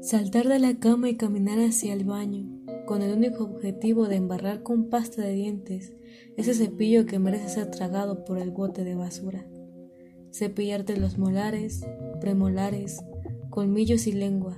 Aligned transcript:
Saltar 0.00 0.46
de 0.48 0.58
la 0.58 0.78
cama 0.78 1.08
y 1.08 1.16
caminar 1.16 1.58
hacia 1.58 1.92
el 1.92 2.04
baño, 2.04 2.46
con 2.86 3.02
el 3.02 3.16
único 3.16 3.44
objetivo 3.44 4.06
de 4.06 4.16
embarrar 4.16 4.62
con 4.62 4.90
pasta 4.90 5.22
de 5.22 5.32
dientes 5.32 5.92
ese 6.36 6.54
cepillo 6.54 7.06
que 7.06 7.18
merece 7.18 7.48
ser 7.48 7.70
tragado 7.70 8.24
por 8.24 8.38
el 8.38 8.50
bote 8.50 8.84
de 8.84 8.94
basura. 8.94 9.46
Cepillarte 10.32 10.96
los 10.96 11.16
molares, 11.16 11.86
premolares, 12.20 13.02
colmillos 13.50 14.06
y 14.06 14.12
lengua, 14.12 14.56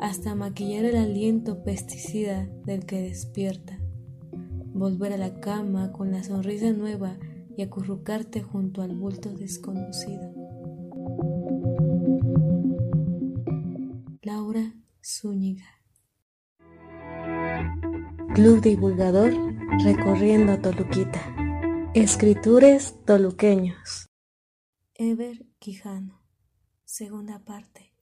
hasta 0.00 0.34
maquillar 0.34 0.84
el 0.84 0.96
aliento 0.96 1.62
pesticida 1.62 2.48
del 2.64 2.84
que 2.84 3.00
despierta. 3.02 3.75
Volver 4.76 5.14
a 5.14 5.16
la 5.16 5.40
cama 5.40 5.90
con 5.90 6.12
la 6.12 6.22
sonrisa 6.22 6.70
nueva 6.70 7.18
y 7.56 7.62
acurrucarte 7.62 8.42
junto 8.42 8.82
al 8.82 8.94
bulto 8.94 9.30
desconocido. 9.30 10.34
Laura 14.20 14.74
Zúñiga. 15.02 15.64
Club 18.34 18.60
Divulgador 18.60 19.32
recorriendo 19.82 20.60
Toluquita. 20.60 21.22
Escritores 21.94 23.02
toluqueños. 23.06 24.10
Ever 24.92 25.46
Quijano. 25.58 26.20
Segunda 26.84 27.38
parte. 27.38 27.95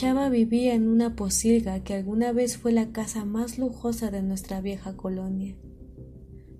Chava 0.00 0.30
vivía 0.30 0.72
en 0.72 0.88
una 0.88 1.14
posilga 1.14 1.80
que 1.80 1.92
alguna 1.92 2.32
vez 2.32 2.56
fue 2.56 2.72
la 2.72 2.90
casa 2.90 3.26
más 3.26 3.58
lujosa 3.58 4.10
de 4.10 4.22
nuestra 4.22 4.62
vieja 4.62 4.96
colonia. 4.96 5.58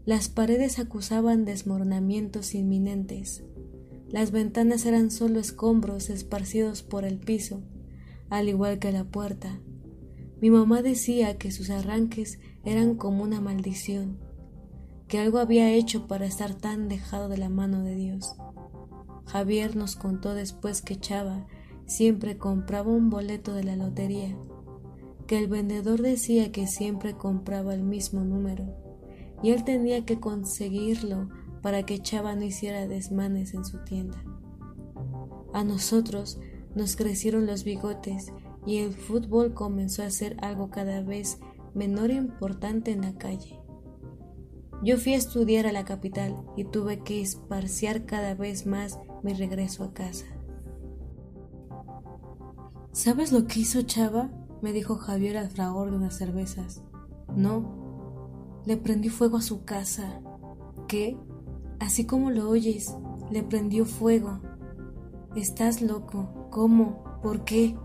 Las 0.05 0.29
paredes 0.29 0.79
acusaban 0.79 1.47
desmoronamientos 1.47 2.55
inminentes. 2.55 3.43
Las 4.11 4.31
ventanas 4.31 4.85
eran 4.85 5.11
solo 5.11 5.41
escombros 5.41 6.11
esparcidos 6.11 6.83
por 6.83 7.07
el 7.07 7.19
piso, 7.19 7.63
al 8.29 8.51
igual 8.51 8.79
que 8.79 8.93
la 8.93 9.05
puerta. 9.05 9.59
Mi 10.43 10.51
mamá 10.51 10.83
decía 10.83 11.39
que 11.39 11.51
sus 11.51 11.71
arranques 11.71 12.41
eran 12.63 12.95
como 12.95 13.23
una 13.23 13.41
maldición, 13.41 14.19
que 15.09 15.19
algo 15.19 15.39
había 15.39 15.73
hecho 15.73 16.07
para 16.07 16.27
estar 16.27 16.55
tan 16.55 16.91
dejado 16.91 17.31
de 17.31 17.39
la 17.39 17.49
mano 17.49 17.85
de 17.85 17.95
Dios. 17.95 18.35
Javier 19.25 19.77
nos 19.77 19.97
contó 19.97 20.35
después 20.35 20.83
que 20.83 20.97
Chava 20.97 21.47
siempre 21.91 22.39
compraba 22.39 22.93
un 22.93 23.11
boleto 23.11 23.53
de 23.53 23.65
la 23.65 23.75
lotería, 23.75 24.37
que 25.27 25.41
el 25.41 25.49
vendedor 25.49 26.01
decía 26.01 26.53
que 26.53 26.69
siempre 26.69 27.15
compraba 27.15 27.75
el 27.75 27.83
mismo 27.83 28.23
número 28.23 28.65
y 29.43 29.51
él 29.51 29.65
tenía 29.65 30.05
que 30.05 30.21
conseguirlo 30.21 31.29
para 31.63 31.83
que 31.83 31.99
Chava 31.99 32.37
no 32.37 32.45
hiciera 32.45 32.87
desmanes 32.87 33.55
en 33.55 33.65
su 33.65 33.79
tienda. 33.79 34.23
A 35.53 35.65
nosotros 35.65 36.39
nos 36.77 36.95
crecieron 36.95 37.47
los 37.47 37.65
bigotes 37.65 38.33
y 38.65 38.77
el 38.79 38.93
fútbol 38.93 39.53
comenzó 39.53 40.05
a 40.05 40.11
ser 40.11 40.37
algo 40.43 40.71
cada 40.71 41.03
vez 41.03 41.41
menor 41.75 42.13
e 42.13 42.15
importante 42.15 42.93
en 42.93 43.01
la 43.01 43.19
calle. 43.19 43.59
Yo 44.85 44.97
fui 44.97 45.15
a 45.15 45.19
estudiar 45.19 45.67
a 45.67 45.73
la 45.73 45.85
capital 45.85 46.37
y 46.57 46.63
tuve 46.63 47.01
que 47.01 47.21
esparciar 47.21 48.07
cada 48.07 48.35
vez 48.35 48.65
más 48.65 49.01
mi 49.25 49.35
regreso 49.35 49.83
a 49.83 49.93
casa. 49.93 50.27
¿Sabes 52.93 53.33
lo 53.33 53.47
que 53.47 53.61
hizo 53.61 53.83
Chava? 53.83 54.31
me 54.63 54.73
dijo 54.73 54.97
Javier 54.97 55.39
al 55.39 55.49
fragor 55.49 55.91
de 55.91 55.97
unas 55.97 56.17
cervezas. 56.17 56.83
No, 57.35 58.63
le 58.67 58.77
prendió 58.77 59.11
fuego 59.11 59.39
a 59.39 59.43
su 59.43 59.65
casa. 59.65 60.21
¿Qué? 60.89 61.17
Así 61.79 62.05
como 62.05 62.31
lo 62.31 62.49
oyes, 62.49 62.95
le 63.31 63.43
prendió 63.43 63.87
fuego. 63.87 64.41
Estás 65.35 65.81
loco. 65.81 66.49
¿Cómo? 66.51 67.05
¿Por 67.23 67.45
qué? 67.45 67.77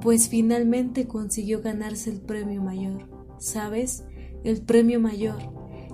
Pues 0.00 0.28
finalmente 0.28 1.06
consiguió 1.06 1.60
ganarse 1.62 2.10
el 2.10 2.20
premio 2.20 2.62
mayor. 2.62 3.08
¿Sabes? 3.38 4.04
El 4.42 4.62
premio 4.62 5.00
mayor. 5.00 5.38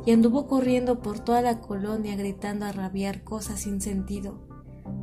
Y 0.06 0.12
anduvo 0.12 0.46
corriendo 0.46 1.00
por 1.00 1.18
toda 1.18 1.42
la 1.42 1.60
colonia 1.60 2.14
gritando 2.16 2.66
a 2.66 2.72
rabiar 2.72 3.24
cosas 3.24 3.60
sin 3.60 3.80
sentido. 3.80 4.46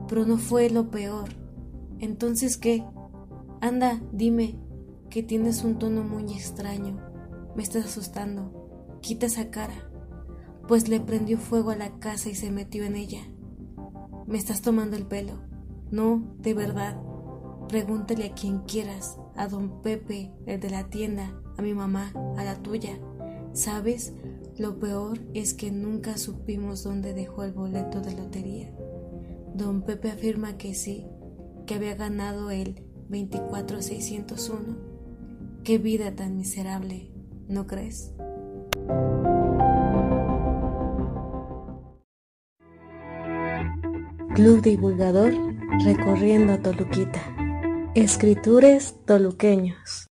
Pero 0.08 0.26
no 0.26 0.38
fue 0.38 0.70
lo 0.70 0.90
peor. 0.90 1.30
Entonces, 2.02 2.58
¿qué? 2.58 2.84
Anda, 3.62 4.02
dime, 4.12 4.60
que 5.12 5.22
tienes 5.22 5.64
un 5.64 5.78
tono 5.78 6.04
muy 6.04 6.34
extraño. 6.34 7.00
Me 7.56 7.62
estás 7.62 7.86
asustando. 7.86 8.98
Quita 9.02 9.28
esa 9.28 9.52
cara, 9.52 9.90
pues 10.68 10.90
le 10.90 11.00
prendió 11.00 11.38
fuego 11.38 11.70
a 11.70 11.76
la 11.76 12.00
casa 12.00 12.30
y 12.30 12.36
se 12.36 12.52
metió 12.52 12.84
en 12.84 12.96
ella. 12.96 13.22
Me 14.26 14.40
estás 14.40 14.62
tomando 14.62 14.98
el 14.98 15.06
pelo. 15.06 15.34
No, 15.92 16.36
de 16.40 16.56
verdad. 16.56 17.00
Pregúntale 17.68 18.26
a 18.26 18.34
quien 18.34 18.60
quieras, 18.60 19.20
a 19.36 19.48
don 19.48 19.82
Pepe, 19.82 20.34
el 20.46 20.60
de 20.60 20.70
la 20.72 20.90
tienda, 20.90 21.40
a 21.58 21.62
mi 21.62 21.74
mamá, 21.74 22.14
a 22.36 22.44
la 22.44 22.62
tuya. 22.64 22.98
¿Sabes? 23.54 24.14
Lo 24.58 24.80
peor 24.80 25.20
es 25.34 25.54
que 25.54 25.72
nunca 25.72 26.18
supimos 26.18 26.84
dónde 26.84 27.14
dejó 27.14 27.44
el 27.44 27.54
boleto 27.54 28.02
de 28.02 28.16
lotería. 28.16 28.74
Don 29.54 29.84
Pepe 29.84 30.10
afirma 30.10 30.58
que 30.58 30.74
sí, 30.74 31.06
que 31.66 31.76
había 31.76 31.96
ganado 31.96 32.52
el 32.52 32.84
24601. 33.10 34.78
Qué 35.64 35.78
vida 35.78 36.16
tan 36.16 36.38
miserable, 36.38 37.12
¿no 37.48 37.68
crees? 37.68 38.14
Club 44.36 44.62
Divulgador 44.62 45.34
recorriendo 45.84 46.60
Toluquita. 46.60 47.22
Escritores 47.96 48.96
toluqueños. 49.06 50.11